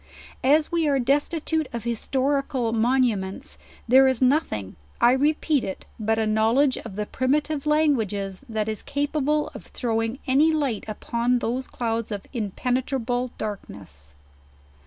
As 0.43 0.71
we 0.71 0.87
are 0.87 0.97
destitute 0.97 1.67
of 1.71 1.83
historical 1.83 2.73
monuments, 2.73 3.59
there 3.87 4.07
is 4.07 4.19
noth 4.19 4.51
ing, 4.51 4.75
I 4.99 5.11
repeat 5.11 5.63
it, 5.63 5.85
but 5.99 6.17
a 6.17 6.25
knowledge 6.25 6.79
of 6.79 6.95
the 6.95 7.05
primative 7.05 7.67
languages 7.67 8.41
that 8.49 8.67
is 8.67 8.81
capable 8.81 9.49
of 9.53 9.63
throwing 9.67 10.17
any 10.25 10.51
light 10.53 10.85
upon 10.87 11.37
those 11.37 11.67
clouds 11.67 12.11
of 12.11 12.25
impenetrable 12.33 13.29
darkness. 13.37 14.15